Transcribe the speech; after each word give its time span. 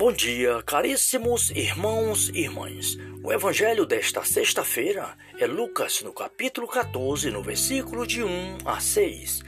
Bom 0.00 0.12
dia, 0.12 0.62
caríssimos 0.62 1.50
irmãos 1.50 2.30
e 2.30 2.40
irmãs. 2.40 2.96
O 3.22 3.30
evangelho 3.30 3.84
desta 3.84 4.24
sexta-feira 4.24 5.14
é 5.38 5.46
Lucas, 5.46 6.00
no 6.00 6.10
capítulo 6.10 6.66
14, 6.66 7.30
no 7.30 7.42
versículo 7.42 8.06
de 8.06 8.22
1 8.22 8.56
a 8.64 8.80
6. 8.80 9.42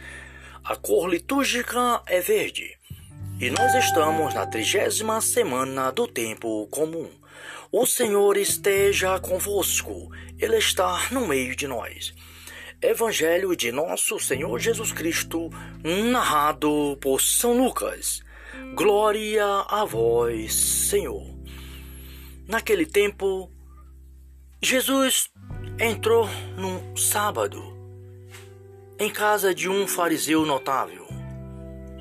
A 0.63 0.77
cor 0.77 1.09
litúrgica 1.09 2.03
é 2.07 2.21
verde 2.21 2.71
e 3.41 3.49
nós 3.49 3.75
estamos 3.77 4.35
na 4.35 4.47
trigésima 4.47 5.23
semana 5.23 5.91
do 5.91 6.07
tempo 6.07 6.67
comum. 6.67 7.09
O 7.73 7.87
Senhor 7.87 8.37
esteja 8.37 9.19
convosco, 9.21 10.11
Ele 10.39 10.59
está 10.59 11.09
no 11.11 11.27
meio 11.27 11.57
de 11.57 11.67
nós. 11.67 12.13
Evangelho 12.83 13.57
de 13.57 13.73
Nosso 13.73 14.21
Senhor 14.21 14.59
Jesus 14.59 14.93
Cristo, 14.93 15.49
narrado 15.83 16.99
por 17.01 17.23
São 17.23 17.57
Lucas. 17.57 18.23
Glória 18.75 19.45
a 19.69 19.85
vós, 19.85 20.55
Senhor. 20.55 21.25
Naquele 22.47 22.87
tempo, 22.87 23.51
Jesus 24.61 25.31
entrou 25.79 26.29
num 26.57 26.97
sábado 26.97 27.63
em 28.99 29.11
casa 29.11 29.55
de 29.55 29.69
um 29.69 29.87
fariseu 29.87 30.47
notável 30.47 31.07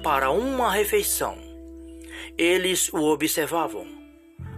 para 0.04 0.30
uma 0.32 0.72
refeição. 0.72 1.38
Eles 2.38 2.91
o 2.94 3.02
observavam. 3.02 3.88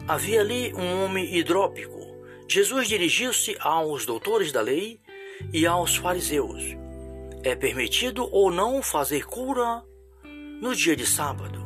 Havia 0.07 0.41
ali 0.41 0.73
um 0.73 1.03
homem 1.03 1.35
hidrópico. 1.35 1.99
Jesus 2.47 2.87
dirigiu-se 2.87 3.55
aos 3.59 4.05
doutores 4.05 4.51
da 4.51 4.61
lei 4.61 4.99
e 5.53 5.65
aos 5.65 5.95
fariseus. 5.95 6.63
É 7.43 7.55
permitido 7.55 8.27
ou 8.31 8.51
não 8.51 8.81
fazer 8.81 9.25
cura 9.25 9.83
no 10.61 10.75
dia 10.75 10.95
de 10.95 11.05
sábado? 11.05 11.62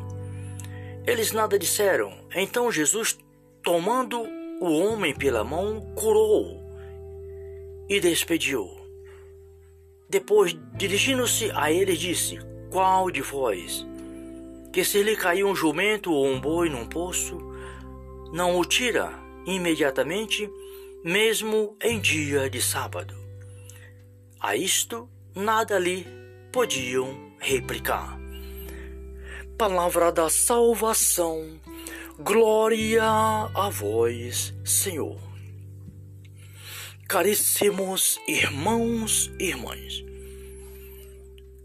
Eles 1.08 1.32
nada 1.32 1.58
disseram. 1.58 2.12
Então 2.36 2.70
Jesus, 2.70 3.18
tomando 3.64 4.22
o 4.60 4.78
homem 4.78 5.16
pela 5.16 5.42
mão, 5.42 5.80
curou 5.96 6.62
e 7.88 7.98
despediu. 8.02 8.70
Depois, 10.10 10.54
dirigindo-se 10.76 11.50
a 11.56 11.72
eles, 11.72 11.98
disse: 11.98 12.38
Qual 12.70 13.10
de 13.10 13.22
vós, 13.22 13.88
que 14.74 14.84
se 14.84 15.02
lhe 15.02 15.16
caiu 15.16 15.48
um 15.48 15.56
jumento 15.56 16.12
ou 16.12 16.28
um 16.28 16.42
boi 16.42 16.70
num 16.70 16.86
poço, 16.86 17.38
não 18.34 18.60
o 18.60 18.66
tira 18.66 19.10
imediatamente, 19.46 20.50
mesmo 21.06 21.78
em 21.82 22.02
dia 22.02 22.50
de 22.50 22.62
sábado? 22.62 23.16
A 24.42 24.58
isto 24.58 25.10
nada 25.34 25.80
lhe 25.80 26.06
podiam 26.52 27.32
replicar. 27.40 28.27
Palavra 29.58 30.12
da 30.12 30.30
salvação, 30.30 31.60
glória 32.20 33.04
a 33.04 33.70
vós, 33.72 34.54
Senhor. 34.64 35.20
Caríssimos 37.08 38.20
irmãos 38.28 39.32
e 39.40 39.46
irmãs, 39.46 40.06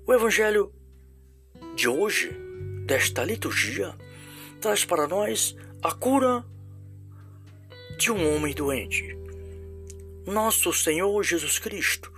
o 0.06 0.12
Evangelho 0.14 0.72
de 1.74 1.86
hoje, 1.86 2.30
desta 2.86 3.22
liturgia, 3.24 3.94
traz 4.58 4.86
para 4.86 5.06
nós 5.06 5.54
a 5.82 5.92
cura 5.92 6.46
de 7.98 8.10
um 8.10 8.34
homem 8.34 8.54
doente. 8.54 9.14
Nosso 10.24 10.72
Senhor 10.72 11.22
Jesus 11.22 11.58
Cristo 11.58 12.11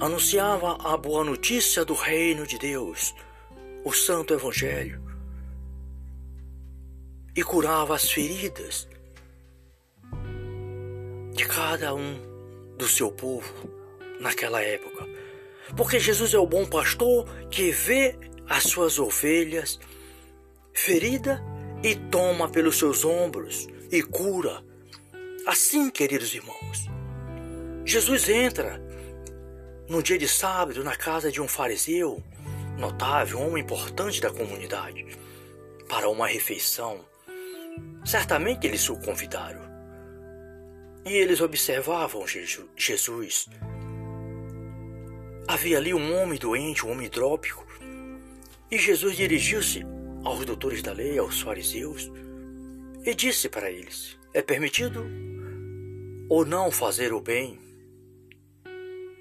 anunciava 0.00 0.76
a 0.82 0.96
boa 0.96 1.24
notícia 1.24 1.84
do 1.84 1.94
reino 1.94 2.46
de 2.46 2.58
Deus, 2.58 3.14
o 3.84 3.92
Santo 3.92 4.34
Evangelho, 4.34 5.02
e 7.36 7.42
curava 7.42 7.94
as 7.94 8.10
feridas 8.10 8.88
de 11.32 11.44
cada 11.46 11.94
um 11.94 12.16
do 12.76 12.86
seu 12.86 13.10
povo 13.10 13.70
naquela 14.20 14.60
época. 14.60 15.06
Porque 15.76 15.98
Jesus 15.98 16.34
é 16.34 16.38
o 16.38 16.46
bom 16.46 16.66
pastor 16.66 17.28
que 17.50 17.70
vê 17.70 18.16
as 18.48 18.64
suas 18.64 18.98
ovelhas 18.98 19.78
ferida 20.72 21.42
e 21.82 21.94
toma 21.94 22.48
pelos 22.48 22.78
seus 22.78 23.04
ombros 23.04 23.66
e 23.90 24.02
cura. 24.02 24.62
Assim, 25.46 25.90
queridos 25.90 26.34
irmãos, 26.34 26.88
Jesus 27.84 28.28
entra 28.28 28.83
no 29.88 30.02
dia 30.02 30.18
de 30.18 30.26
sábado, 30.26 30.82
na 30.82 30.96
casa 30.96 31.30
de 31.30 31.40
um 31.40 31.48
fariseu 31.48 32.22
notável, 32.78 33.40
homem 33.40 33.62
importante 33.62 34.20
da 34.20 34.30
comunidade, 34.30 35.06
para 35.88 36.08
uma 36.08 36.26
refeição. 36.26 37.04
Certamente 38.04 38.66
eles 38.66 38.88
o 38.88 38.96
convidaram. 38.96 39.62
E 41.04 41.12
eles 41.12 41.40
observavam 41.40 42.24
Jesus. 42.26 43.46
Havia 45.46 45.76
ali 45.76 45.92
um 45.92 46.16
homem 46.16 46.38
doente, 46.38 46.86
um 46.86 46.90
homem 46.90 47.06
hidrópico. 47.06 47.66
E 48.70 48.78
Jesus 48.78 49.16
dirigiu-se 49.16 49.84
aos 50.24 50.44
doutores 50.44 50.82
da 50.82 50.92
lei, 50.92 51.18
aos 51.18 51.42
fariseus, 51.42 52.10
e 53.04 53.14
disse 53.14 53.48
para 53.48 53.70
eles: 53.70 54.18
É 54.32 54.40
permitido 54.40 55.04
ou 56.28 56.46
não 56.46 56.70
fazer 56.70 57.12
o 57.12 57.20
bem 57.20 57.58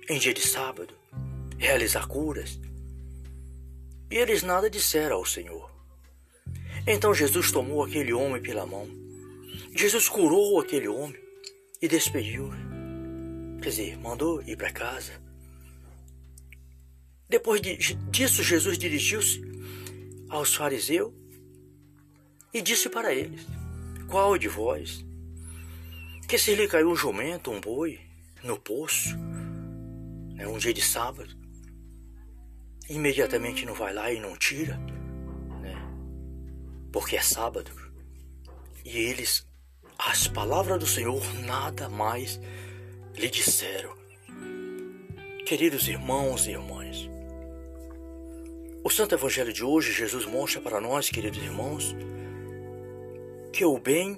em 0.10 0.20
dia 0.20 0.34
de 0.34 0.42
sábado, 0.42 0.94
realizar 1.58 2.08
curas. 2.08 2.60
E 4.12 4.16
eles 4.16 4.44
nada 4.44 4.70
disseram 4.70 5.18
ao 5.18 5.26
Senhor. 5.26 5.72
Então 6.86 7.14
Jesus 7.14 7.52
tomou 7.52 7.84
aquele 7.84 8.14
homem 8.14 8.42
pela 8.42 8.66
mão. 8.66 8.88
Jesus 9.76 10.10
curou 10.10 10.60
aquele 10.60 10.88
homem 10.88 11.20
e 11.82 11.88
despediu. 11.88 12.52
Quer 13.62 13.70
dizer, 13.70 13.98
mandou 13.98 14.42
ir 14.44 14.58
para 14.58 14.72
casa. 14.72 15.14
Depois 17.30 17.62
disso, 17.62 18.44
Jesus 18.44 18.78
dirigiu-se 18.78 19.42
aos 20.30 20.54
fariseus 20.54 21.14
e 22.54 22.62
disse 22.62 22.90
para 22.90 23.14
eles: 23.14 23.48
Qual 24.10 24.38
de 24.38 24.48
vós 24.48 25.04
que 26.28 26.38
se 26.38 26.54
lhe 26.56 26.68
caiu 26.68 26.92
um 26.92 26.96
jumento, 26.96 27.50
um 27.52 27.60
boi, 27.60 28.00
no 28.44 28.60
poço, 28.60 29.18
é 30.38 30.48
um 30.48 30.58
dia 30.58 30.74
de 30.74 30.82
sábado, 30.82 31.36
imediatamente 32.90 33.66
não 33.66 33.74
vai 33.74 33.94
lá 33.94 34.12
e 34.12 34.20
não 34.20 34.36
tira, 34.36 34.78
né? 35.62 35.76
Porque 36.92 37.16
é 37.16 37.22
sábado. 37.22 37.72
E 38.84 38.98
eles, 38.98 39.48
as 39.98 40.28
palavras 40.28 40.80
do 40.80 40.88
Senhor, 40.88 41.22
nada 41.46 41.88
mais 41.88 42.40
lhe 43.16 43.30
disseram. 43.30 43.94
Queridos 45.46 45.88
irmãos 45.88 46.48
e 46.48 46.52
irmãs, 46.52 47.10
o 48.84 48.90
Santo 48.90 49.16
Evangelho 49.16 49.54
de 49.54 49.64
hoje, 49.64 49.94
Jesus 49.94 50.26
mostra 50.26 50.60
para 50.60 50.82
nós, 50.82 51.10
queridos 51.10 51.42
irmãos, 51.42 51.96
que 53.54 53.64
o 53.64 53.78
bem 53.78 54.18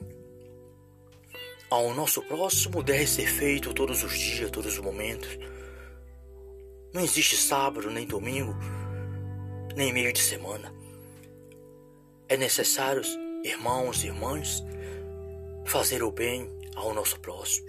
ao 1.70 1.94
nosso 1.94 2.22
próximo 2.24 2.81
deve 2.81 3.06
ser 3.06 3.28
feito 3.28 3.74
todos 3.74 4.02
os 4.04 4.18
dias, 4.18 4.50
todos 4.50 4.74
os 4.74 4.80
momentos 4.80 5.38
não 6.95 7.01
existe 7.03 7.35
sábado, 7.35 7.91
nem 7.91 8.07
domingo, 8.07 8.56
nem 9.75 9.91
meio 9.91 10.13
de 10.13 10.22
semana. 10.22 10.73
É 12.29 12.38
necessário, 12.38 13.01
irmãos 13.44 14.01
e 14.01 14.07
irmãs, 14.07 14.63
fazer 15.66 16.01
o 16.01 16.09
bem 16.09 16.50
ao 16.73 16.94
nosso 16.94 17.19
próximo. 17.19 17.67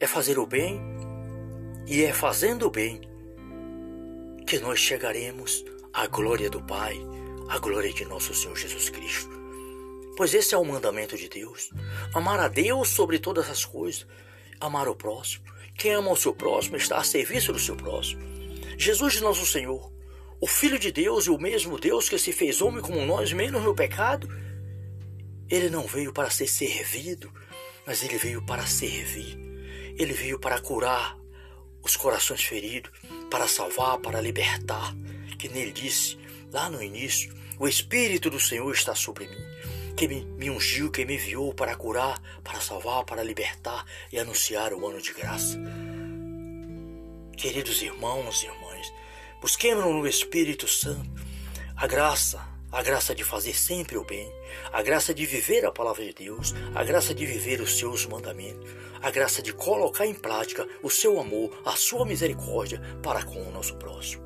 É 0.00 0.06
fazer 0.06 0.38
o 0.38 0.46
bem 0.46 0.80
e 1.86 2.02
é 2.02 2.10
fazendo 2.10 2.68
o 2.68 2.70
bem 2.70 3.02
que 4.46 4.58
nós 4.60 4.80
chegaremos 4.80 5.62
à 5.92 6.06
glória 6.06 6.48
do 6.48 6.62
Pai, 6.62 6.96
à 7.50 7.58
glória 7.58 7.92
de 7.92 8.06
nosso 8.06 8.32
Senhor 8.32 8.56
Jesus 8.56 8.88
Cristo. 8.88 9.38
Pois 10.16 10.32
esse 10.32 10.54
é 10.54 10.58
o 10.58 10.64
mandamento 10.64 11.18
de 11.18 11.28
Deus: 11.28 11.68
amar 12.14 12.40
a 12.40 12.48
Deus 12.48 12.88
sobre 12.88 13.18
todas 13.18 13.50
as 13.50 13.62
coisas, 13.66 14.06
amar 14.58 14.88
o 14.88 14.96
próximo. 14.96 15.59
Quem 15.80 15.94
ama 15.94 16.12
o 16.12 16.16
seu 16.16 16.34
próximo 16.34 16.76
está 16.76 16.98
a 16.98 17.02
serviço 17.02 17.54
do 17.54 17.58
seu 17.58 17.74
próximo. 17.74 18.20
Jesus 18.76 19.14
de 19.14 19.22
nosso 19.22 19.46
Senhor, 19.46 19.90
o 20.38 20.46
Filho 20.46 20.78
de 20.78 20.92
Deus 20.92 21.24
e 21.24 21.30
o 21.30 21.38
mesmo 21.38 21.80
Deus 21.80 22.06
que 22.06 22.18
se 22.18 22.34
fez 22.34 22.60
homem 22.60 22.82
como 22.82 23.06
nós, 23.06 23.32
menos 23.32 23.64
no 23.64 23.74
pecado, 23.74 24.28
ele 25.48 25.70
não 25.70 25.86
veio 25.86 26.12
para 26.12 26.28
ser 26.28 26.48
servido, 26.48 27.32
mas 27.86 28.02
ele 28.02 28.18
veio 28.18 28.44
para 28.44 28.66
servir. 28.66 29.38
Ele 29.98 30.12
veio 30.12 30.38
para 30.38 30.60
curar 30.60 31.16
os 31.82 31.96
corações 31.96 32.44
feridos, 32.44 32.90
para 33.30 33.48
salvar, 33.48 33.96
para 34.00 34.20
libertar. 34.20 34.94
Que 35.38 35.48
nele 35.48 35.72
disse, 35.72 36.18
lá 36.52 36.68
no 36.68 36.82
início, 36.82 37.34
o 37.58 37.66
Espírito 37.66 38.28
do 38.28 38.38
Senhor 38.38 38.70
está 38.70 38.94
sobre 38.94 39.26
mim 39.26 39.59
que 40.00 40.08
me, 40.08 40.48
ungiu, 40.48 40.90
que 40.90 41.04
me 41.04 41.16
enviou 41.16 41.52
para 41.52 41.76
curar, 41.76 42.18
para 42.42 42.58
salvar, 42.58 43.04
para 43.04 43.22
libertar 43.22 43.84
e 44.10 44.18
anunciar 44.18 44.72
o 44.72 44.86
ano 44.88 44.98
de 44.98 45.12
graça. 45.12 45.58
Queridos 47.36 47.82
irmãos 47.82 48.42
e 48.42 48.46
irmãs, 48.46 48.90
busquemos 49.42 49.84
no 49.84 50.06
Espírito 50.06 50.66
Santo 50.66 51.22
a 51.76 51.86
graça, 51.86 52.42
a 52.72 52.82
graça 52.82 53.14
de 53.14 53.22
fazer 53.22 53.54
sempre 53.54 53.98
o 53.98 54.04
bem, 54.04 54.32
a 54.72 54.80
graça 54.80 55.12
de 55.12 55.26
viver 55.26 55.66
a 55.66 55.70
palavra 55.70 56.02
de 56.02 56.14
Deus, 56.14 56.54
a 56.74 56.82
graça 56.82 57.14
de 57.14 57.26
viver 57.26 57.60
os 57.60 57.78
seus 57.78 58.06
mandamentos, 58.06 58.70
a 59.02 59.10
graça 59.10 59.42
de 59.42 59.52
colocar 59.52 60.06
em 60.06 60.14
prática 60.14 60.66
o 60.82 60.88
seu 60.88 61.20
amor, 61.20 61.60
a 61.62 61.72
sua 61.72 62.06
misericórdia 62.06 62.80
para 63.02 63.22
com 63.22 63.46
o 63.46 63.52
nosso 63.52 63.76
próximo. 63.76 64.24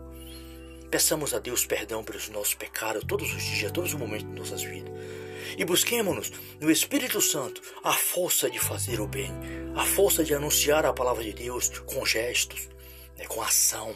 Peçamos 0.89 1.35
a 1.35 1.41
Deus 1.41 1.67
perdão 1.67 2.05
pelos 2.05 2.29
nossos 2.29 2.55
pecados 2.55 3.03
todos 3.03 3.35
os 3.35 3.43
dias, 3.43 3.73
todos 3.73 3.93
os 3.93 3.99
momentos 3.99 4.29
de 4.29 4.39
nossas 4.39 4.63
vidas. 4.63 5.24
E 5.57 5.65
busquemos 5.65 6.33
no 6.61 6.71
Espírito 6.71 7.21
Santo 7.21 7.61
a 7.83 7.93
força 7.93 8.51
de 8.51 8.59
fazer 8.59 9.01
o 9.01 9.07
bem, 9.07 9.33
a 9.75 9.85
força 9.85 10.25
de 10.25 10.35
anunciar 10.35 10.85
a 10.87 10.93
palavra 10.93 11.23
de 11.23 11.33
Deus 11.33 11.69
com 11.81 12.05
gestos, 12.05 12.69
né, 13.17 13.27
com 13.27 13.43
ação, 13.43 13.95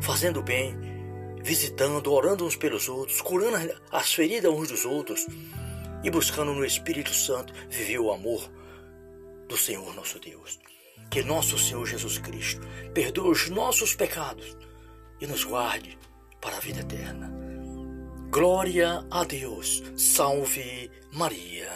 fazendo 0.00 0.40
o 0.40 0.42
bem, 0.42 0.76
visitando, 1.42 2.12
orando 2.12 2.44
uns 2.44 2.56
pelos 2.56 2.88
outros, 2.88 3.20
curando 3.20 3.74
as 3.92 4.12
feridas 4.12 4.50
uns 4.50 4.68
dos 4.68 4.84
outros 4.84 5.26
e 6.02 6.10
buscando 6.10 6.52
no 6.52 6.64
Espírito 6.64 7.14
Santo 7.14 7.52
viver 7.68 7.98
o 7.98 8.12
amor 8.12 8.50
do 9.48 9.56
Senhor 9.56 9.94
nosso 9.94 10.18
Deus. 10.18 10.58
Que 11.10 11.22
nosso 11.22 11.58
Senhor 11.58 11.86
Jesus 11.86 12.18
Cristo 12.18 12.66
perdoe 12.92 13.30
os 13.30 13.48
nossos 13.48 13.94
pecados 13.94 14.56
e 15.20 15.26
nos 15.26 15.44
guarde 15.44 15.98
para 16.40 16.56
a 16.56 16.60
vida 16.60 16.80
eterna. 16.80 17.53
Glória 18.30 19.04
a 19.10 19.24
Deus. 19.24 19.82
Salve 19.96 20.90
Maria. 21.12 21.70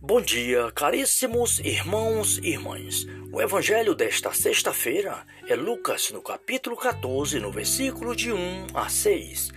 Bom 0.00 0.20
dia, 0.20 0.70
caríssimos 0.72 1.58
irmãos 1.60 2.38
e 2.42 2.50
irmãs. 2.50 3.06
O 3.32 3.40
evangelho 3.40 3.94
desta 3.94 4.34
sexta-feira 4.34 5.24
é 5.48 5.56
Lucas, 5.56 6.10
no 6.10 6.20
capítulo 6.20 6.76
14, 6.76 7.40
no 7.40 7.50
versículo 7.50 8.14
de 8.14 8.30
1 8.30 8.66
a 8.74 8.90
6. 8.90 9.50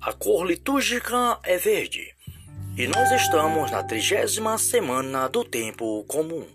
A 0.00 0.14
cor 0.14 0.46
litúrgica 0.46 1.38
é 1.44 1.58
verde 1.58 2.14
e 2.74 2.86
nós 2.86 3.12
estamos 3.12 3.70
na 3.70 3.84
trigésima 3.84 4.56
semana 4.56 5.28
do 5.28 5.44
tempo 5.44 6.02
comum. 6.04 6.46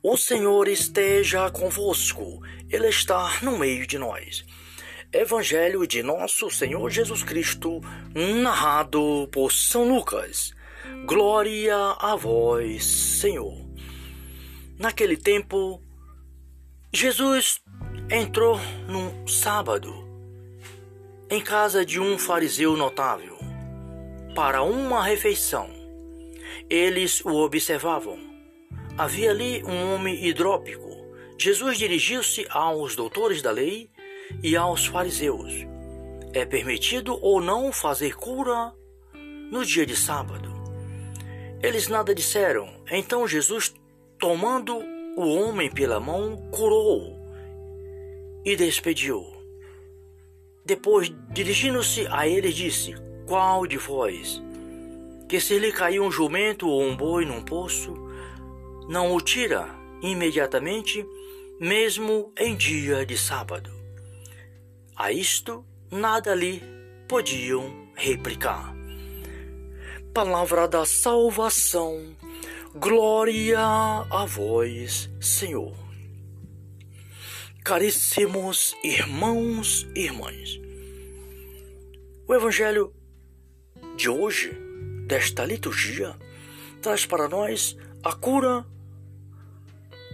O 0.00 0.16
Senhor 0.16 0.68
esteja 0.68 1.50
convosco, 1.50 2.40
Ele 2.70 2.86
está 2.86 3.40
no 3.42 3.58
meio 3.58 3.84
de 3.84 3.98
nós. 3.98 4.44
Evangelho 5.12 5.88
de 5.88 6.04
Nosso 6.04 6.48
Senhor 6.50 6.88
Jesus 6.88 7.24
Cristo, 7.24 7.80
narrado 8.14 9.28
por 9.32 9.50
São 9.50 9.88
Lucas. 9.88 10.52
Glória 11.04 11.76
a 11.98 12.14
vós, 12.14 12.84
Senhor. 12.84 13.66
Naquele 14.78 15.16
tempo, 15.16 15.82
Jesus 16.92 17.60
entrou 18.10 18.58
num 18.88 19.26
sábado 19.26 19.92
em 21.28 21.40
casa 21.40 21.84
de 21.84 22.00
um 22.00 22.16
fariseu 22.16 22.76
notável 22.76 23.36
para 24.34 24.62
uma 24.62 25.02
refeição. 25.02 25.68
Eles 26.70 27.20
o 27.24 27.34
observavam. 27.34 28.18
Havia 28.96 29.30
ali 29.30 29.62
um 29.64 29.94
homem 29.94 30.24
hidrópico. 30.24 30.88
Jesus 31.36 31.76
dirigiu-se 31.76 32.46
aos 32.48 32.94
doutores 32.94 33.42
da 33.42 33.50
lei 33.50 33.90
e 34.42 34.56
aos 34.56 34.86
fariseus. 34.86 35.52
É 36.32 36.46
permitido 36.46 37.18
ou 37.20 37.40
não 37.40 37.72
fazer 37.72 38.14
cura 38.16 38.72
no 39.50 39.64
dia 39.64 39.84
de 39.84 39.96
sábado? 39.96 40.48
Eles 41.62 41.88
nada 41.88 42.14
disseram. 42.14 42.72
Então 42.90 43.26
Jesus, 43.26 43.74
tomando 44.18 44.95
o 45.16 45.26
homem 45.26 45.70
pela 45.70 45.98
mão, 45.98 46.36
curou-o 46.50 47.16
e 48.44 48.54
despediu. 48.54 49.26
Depois, 50.64 51.12
dirigindo-se 51.30 52.06
a 52.10 52.28
ele, 52.28 52.52
disse: 52.52 52.94
Qual 53.26 53.66
de 53.66 53.78
vós, 53.78 54.42
que 55.28 55.40
se 55.40 55.58
lhe 55.58 55.72
caiu 55.72 56.04
um 56.04 56.12
jumento 56.12 56.68
ou 56.68 56.82
um 56.82 56.96
boi 56.96 57.24
num 57.24 57.42
poço, 57.42 57.94
não 58.88 59.14
o 59.14 59.20
tira 59.20 59.68
imediatamente, 60.02 61.04
mesmo 61.58 62.32
em 62.38 62.54
dia 62.54 63.04
de 63.04 63.16
sábado? 63.16 63.70
A 64.94 65.10
isto 65.10 65.64
nada 65.90 66.34
lhe 66.34 66.62
podiam 67.08 67.88
replicar 67.94 68.76
palavra 70.16 70.66
da 70.66 70.86
salvação. 70.86 72.16
Glória 72.78 73.58
a 73.58 74.26
vós, 74.26 75.08
Senhor. 75.18 75.74
Caríssimos 77.64 78.76
irmãos 78.84 79.88
e 79.94 80.00
irmãs, 80.00 80.60
o 82.28 82.34
Evangelho 82.34 82.92
de 83.96 84.10
hoje, 84.10 84.52
desta 85.06 85.42
liturgia, 85.46 86.14
traz 86.82 87.06
para 87.06 87.26
nós 87.26 87.74
a 88.04 88.12
cura 88.12 88.66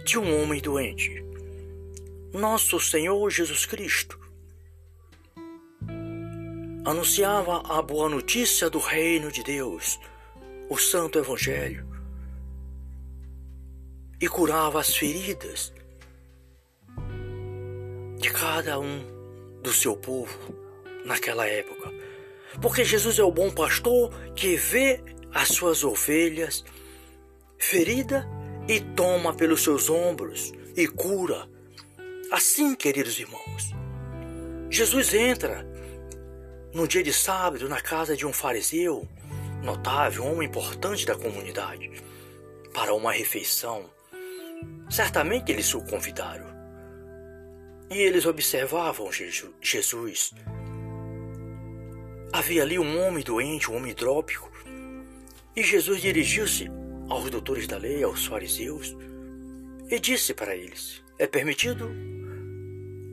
de 0.06 0.16
um 0.16 0.40
homem 0.40 0.60
doente. 0.60 1.20
Nosso 2.32 2.78
Senhor 2.78 3.28
Jesus 3.28 3.66
Cristo 3.66 4.20
anunciava 6.84 7.60
a 7.68 7.82
boa 7.82 8.08
notícia 8.08 8.70
do 8.70 8.78
reino 8.78 9.32
de 9.32 9.42
Deus, 9.42 9.98
o 10.70 10.78
santo 10.78 11.18
evangelho, 11.18 11.91
e 14.22 14.28
curava 14.28 14.78
as 14.78 14.94
feridas 14.94 15.72
de 18.18 18.30
cada 18.30 18.78
um 18.78 19.04
do 19.60 19.72
seu 19.72 19.96
povo 19.96 20.38
naquela 21.04 21.44
época. 21.44 21.92
Porque 22.60 22.84
Jesus 22.84 23.18
é 23.18 23.24
o 23.24 23.32
bom 23.32 23.50
pastor 23.50 24.14
que 24.36 24.54
vê 24.54 25.02
as 25.34 25.48
suas 25.48 25.82
ovelhas 25.82 26.64
ferida 27.58 28.24
e 28.68 28.78
toma 28.80 29.34
pelos 29.34 29.64
seus 29.64 29.90
ombros 29.90 30.52
e 30.76 30.86
cura. 30.86 31.48
Assim, 32.30 32.76
queridos 32.76 33.18
irmãos, 33.18 33.74
Jesus 34.70 35.12
entra 35.14 35.66
no 36.72 36.86
dia 36.86 37.02
de 37.02 37.12
sábado, 37.12 37.68
na 37.68 37.80
casa 37.80 38.16
de 38.16 38.24
um 38.24 38.32
fariseu 38.32 39.04
notável, 39.64 40.24
homem 40.24 40.48
importante 40.48 41.04
da 41.04 41.16
comunidade, 41.16 41.90
para 42.72 42.94
uma 42.94 43.10
refeição. 43.10 43.90
Certamente 44.92 45.50
eles 45.50 45.72
o 45.72 45.80
convidaram. 45.80 46.44
E 47.90 47.96
eles 47.96 48.26
observavam 48.26 49.08
Jesus. 49.10 50.34
Havia 52.30 52.62
ali 52.62 52.78
um 52.78 53.00
homem 53.00 53.24
doente, 53.24 53.70
um 53.70 53.76
homem 53.76 53.92
hidrópico, 53.92 54.52
e 55.56 55.62
Jesus 55.62 56.02
dirigiu-se 56.02 56.68
aos 57.08 57.30
doutores 57.30 57.66
da 57.66 57.78
lei, 57.78 58.02
aos 58.02 58.26
fariseus, 58.26 58.94
e 59.88 59.98
disse 59.98 60.34
para 60.34 60.54
eles: 60.54 61.02
É 61.18 61.26
permitido 61.26 61.90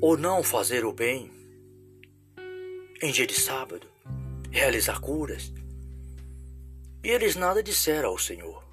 ou 0.02 0.18
não 0.18 0.44
fazer 0.44 0.84
o 0.84 0.92
bem 0.92 1.32
em 3.02 3.10
dia 3.10 3.26
de 3.26 3.40
sábado, 3.40 3.88
realizar 4.52 5.00
curas. 5.00 5.54
E 7.02 7.08
eles 7.10 7.38
nada 7.38 7.64
disseram 7.64 8.10
ao 8.10 8.18
Senhor. 8.18 8.69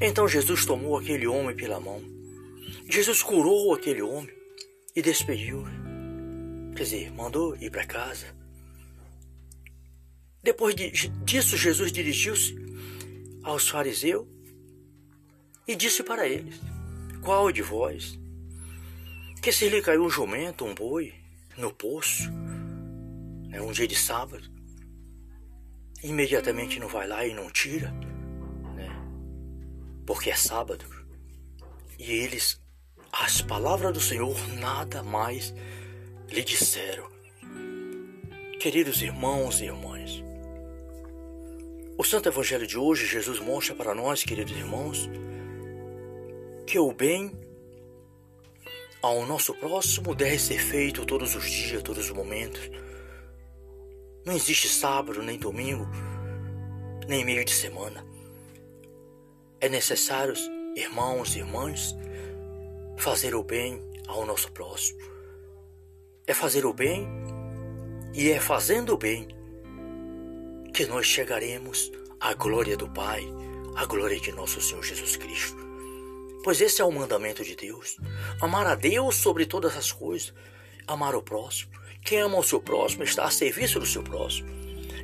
Então 0.00 0.26
Jesus 0.26 0.64
tomou 0.64 0.96
aquele 0.96 1.26
homem 1.26 1.54
pela 1.54 1.78
mão. 1.78 2.02
Jesus 2.88 3.22
curou 3.22 3.74
aquele 3.74 4.00
homem 4.00 4.34
e 4.96 5.02
despediu. 5.02 5.64
Quer 6.74 6.84
dizer, 6.84 7.12
mandou 7.12 7.54
ir 7.56 7.70
para 7.70 7.86
casa. 7.86 8.26
Depois 10.42 10.74
disso, 10.74 11.56
Jesus 11.56 11.92
dirigiu-se 11.92 12.56
aos 13.42 13.68
fariseus 13.68 14.26
e 15.68 15.76
disse 15.76 16.02
para 16.02 16.26
eles: 16.26 16.58
Qual 17.22 17.52
de 17.52 17.60
vós 17.60 18.18
que 19.42 19.52
se 19.52 19.68
lhe 19.68 19.82
caiu 19.82 20.04
um 20.04 20.10
jumento, 20.10 20.64
um 20.64 20.74
boi, 20.74 21.14
no 21.58 21.72
poço, 21.72 22.30
é 23.52 23.60
um 23.60 23.70
dia 23.70 23.86
de 23.86 23.96
sábado, 23.96 24.50
imediatamente 26.02 26.80
não 26.80 26.88
vai 26.88 27.06
lá 27.06 27.26
e 27.26 27.34
não 27.34 27.50
tira, 27.50 27.90
né? 27.90 28.19
Porque 30.10 30.28
é 30.28 30.34
sábado. 30.34 30.84
E 31.96 32.10
eles, 32.10 32.60
as 33.12 33.40
palavras 33.42 33.92
do 33.92 34.00
Senhor, 34.00 34.36
nada 34.58 35.04
mais 35.04 35.54
lhe 36.28 36.42
disseram. 36.42 37.08
Queridos 38.58 39.02
irmãos 39.02 39.60
e 39.60 39.66
irmãs, 39.66 40.20
o 41.96 42.02
Santo 42.02 42.28
Evangelho 42.28 42.66
de 42.66 42.76
hoje, 42.76 43.06
Jesus 43.06 43.38
mostra 43.38 43.72
para 43.72 43.94
nós, 43.94 44.24
queridos 44.24 44.56
irmãos, 44.56 45.08
que 46.66 46.76
o 46.76 46.92
bem 46.92 47.30
ao 49.00 49.24
nosso 49.24 49.54
próximo 49.54 50.12
deve 50.12 50.40
ser 50.40 50.58
feito 50.58 51.06
todos 51.06 51.36
os 51.36 51.48
dias, 51.48 51.84
todos 51.84 52.06
os 52.06 52.10
momentos 52.10 52.68
Não 54.26 54.34
existe 54.34 54.68
sábado, 54.68 55.22
nem 55.22 55.38
domingo, 55.38 55.86
nem 57.06 57.24
meio 57.24 57.44
de 57.44 57.52
semana. 57.52 58.09
É 59.60 59.68
necessário, 59.68 60.32
irmãos 60.74 61.36
e 61.36 61.40
irmãs, 61.40 61.94
fazer 62.96 63.34
o 63.34 63.42
bem 63.42 63.78
ao 64.08 64.24
nosso 64.24 64.50
próximo. 64.52 64.98
É 66.26 66.32
fazer 66.32 66.64
o 66.64 66.72
bem 66.72 67.06
e 68.14 68.30
é 68.30 68.40
fazendo 68.40 68.94
o 68.94 68.96
bem 68.96 69.28
que 70.72 70.86
nós 70.86 71.04
chegaremos 71.06 71.92
à 72.18 72.32
glória 72.32 72.74
do 72.74 72.88
Pai, 72.88 73.22
à 73.76 73.84
glória 73.84 74.18
de 74.18 74.32
nosso 74.32 74.62
Senhor 74.62 74.82
Jesus 74.82 75.16
Cristo. 75.16 75.58
Pois 76.42 76.58
esse 76.62 76.80
é 76.80 76.84
o 76.84 76.90
mandamento 76.90 77.44
de 77.44 77.54
Deus: 77.54 77.98
amar 78.40 78.66
a 78.66 78.74
Deus 78.74 79.16
sobre 79.16 79.44
todas 79.44 79.76
as 79.76 79.92
coisas, 79.92 80.32
amar 80.86 81.14
o 81.14 81.22
próximo. 81.22 81.72
Quem 82.02 82.20
ama 82.20 82.38
o 82.38 82.42
seu 82.42 82.62
próximo 82.62 83.04
está 83.04 83.24
a 83.24 83.30
serviço 83.30 83.78
do 83.78 83.84
seu 83.84 84.02
próximo. 84.02 84.48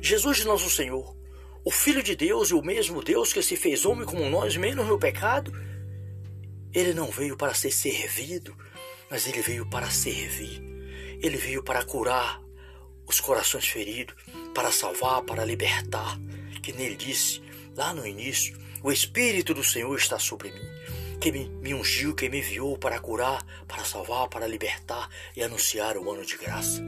Jesus, 0.01 0.43
nosso 0.45 0.67
Senhor, 0.67 1.15
o 1.63 1.71
Filho 1.71 2.01
de 2.01 2.15
Deus 2.15 2.49
e 2.49 2.53
o 2.53 2.61
mesmo 2.61 3.03
Deus 3.03 3.33
que 3.33 3.41
se 3.41 3.55
fez 3.55 3.85
homem 3.85 4.05
como 4.05 4.29
nós, 4.29 4.55
menos 4.55 4.87
no 4.87 4.97
pecado, 4.97 5.51
ele 6.73 6.93
não 6.93 7.09
veio 7.09 7.35
para 7.35 7.53
ser 7.53 7.71
servido, 7.71 8.55
mas 9.09 9.27
ele 9.27 9.41
veio 9.41 9.65
para 9.69 9.89
servir. 9.89 10.61
Ele 11.21 11.37
veio 11.37 11.63
para 11.63 11.83
curar 11.83 12.41
os 13.07 13.19
corações 13.19 13.67
feridos, 13.67 14.15
para 14.53 14.71
salvar, 14.71 15.23
para 15.23 15.45
libertar. 15.45 16.19
Que 16.61 16.73
nele 16.73 16.95
disse, 16.95 17.41
lá 17.75 17.93
no 17.93 18.05
início, 18.05 18.57
o 18.83 18.91
Espírito 18.91 19.53
do 19.53 19.63
Senhor 19.63 19.97
está 19.97 20.19
sobre 20.19 20.51
mim, 20.51 21.17
que 21.19 21.31
me, 21.31 21.49
me 21.49 21.73
ungiu, 21.73 22.13
que 22.13 22.29
me 22.29 22.39
enviou 22.39 22.77
para 22.77 22.99
curar, 22.99 23.43
para 23.67 23.83
salvar, 23.83 24.27
para 24.27 24.45
libertar 24.45 25.09
e 25.35 25.41
anunciar 25.41 25.97
o 25.97 26.11
ano 26.11 26.25
de 26.25 26.37
graça. 26.37 26.83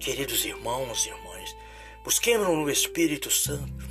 Queridos 0.00 0.44
irmãos 0.44 1.04
e 1.04 1.08
irmãs, 1.08 1.25
busquemos 2.06 2.46
no 2.46 2.70
Espírito 2.70 3.32
Santo 3.32 3.84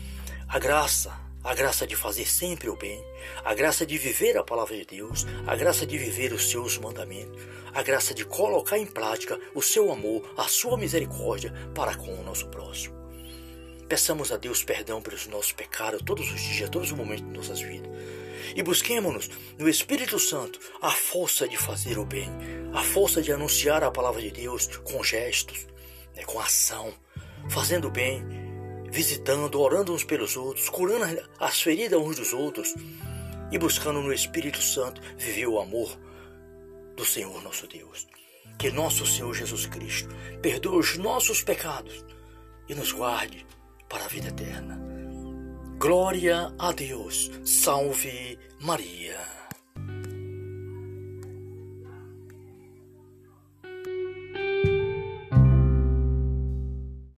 a 0.48 0.58
graça, 0.58 1.14
a 1.44 1.54
graça 1.54 1.86
de 1.86 1.98
fazer 1.98 2.26
sempre 2.26 2.70
o 2.70 2.76
bem, 2.78 3.04
a 3.44 3.54
graça 3.54 3.86
de 3.86 3.98
viver 3.98 4.38
a 4.38 4.44
palavra 4.44 4.78
de 4.78 4.86
Deus, 4.86 5.28
a 5.46 5.54
graça 5.54 5.86
de 5.86 5.98
viver 5.98 6.32
os 6.32 6.50
seus 6.50 6.78
mandamentos, 6.78 7.44
a 7.74 7.84
graça 7.84 8.14
de 8.14 8.24
colocar 8.24 8.78
em 8.78 8.86
prática 8.86 9.38
o 9.54 9.62
seu 9.62 9.92
amor, 9.92 10.34
a 10.38 10.48
sua 10.48 10.78
misericórdia 10.78 11.52
para 11.76 11.94
com 11.94 12.14
o 12.14 12.24
nosso 12.24 12.48
próximo. 12.48 12.96
Peçamos 13.90 14.32
a 14.32 14.38
Deus 14.38 14.64
perdão 14.64 15.02
pelos 15.02 15.28
nossos 15.28 15.52
pecados 15.52 16.02
todos 16.02 16.32
os 16.32 16.40
dias, 16.40 16.70
todos 16.70 16.94
os 16.94 16.98
momentos 16.98 17.26
de 17.26 17.38
nossas 17.38 17.60
vidas. 17.60 17.92
E 18.56 18.64
busquemos-nos 18.64 19.30
no 19.60 19.68
Espírito 19.68 20.18
Santo 20.20 20.58
a 20.82 20.92
força 20.92 21.50
de 21.50 21.58
fazer 21.58 22.00
o 22.00 22.06
bem, 22.06 22.30
a 22.74 22.82
força 22.82 23.22
de 23.22 23.34
anunciar 23.34 23.84
a 23.84 23.92
palavra 23.92 24.22
de 24.22 24.32
Deus 24.32 24.68
com 24.86 25.04
gestos, 25.04 25.68
né, 26.16 26.24
com 26.24 26.40
ação, 26.40 26.94
fazendo 27.50 27.90
bem, 27.90 28.24
visitando, 28.92 29.60
orando 29.60 29.94
uns 29.94 30.04
pelos 30.04 30.36
outros, 30.36 30.70
curando 30.70 31.22
as 31.40 31.62
feridas 31.62 32.00
uns 32.00 32.18
dos 32.18 32.34
outros 32.34 32.74
e 33.52 33.58
buscando 33.58 34.02
no 34.02 34.14
Espírito 34.14 34.62
Santo 34.62 35.02
viver 35.18 35.48
o 35.48 35.60
amor 35.60 35.98
do 36.96 37.06
Senhor 37.06 37.42
nosso 37.44 37.68
Deus. 37.68 38.08
Que 38.58 38.72
nosso 38.72 39.06
Senhor 39.06 39.34
Jesus 39.34 39.66
Cristo 39.66 40.10
perdoe 40.42 40.80
os 40.80 40.98
nossos 40.98 41.44
pecados 41.44 42.06
e 42.70 42.76
nos 42.76 42.92
guarde 42.92 43.46
para 43.90 44.06
a 44.06 44.08
vida 44.08 44.30
eterna. 44.30 44.80
Glória 45.78 46.54
a 46.58 46.72
Deus. 46.72 47.30
Salve 47.44 48.40
Maria. 48.62 49.45